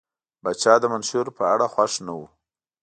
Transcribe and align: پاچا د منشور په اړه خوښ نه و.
پاچا 0.41 0.73
د 0.79 0.83
منشور 0.93 1.27
په 1.37 1.43
اړه 1.53 1.65
خوښ 1.73 1.93
نه 2.05 2.13
و. 2.17 2.21